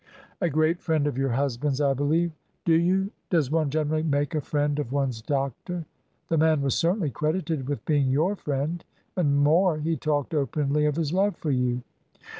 [0.41, 2.31] "A great friend of your husband's, I believe."
[2.65, 3.11] "Do you?
[3.29, 5.85] Does one generally make a friend of one's doctor?"
[6.27, 8.83] "The man was certainly credited with being your friend.
[9.15, 11.83] And more, he talked openly of his love for you."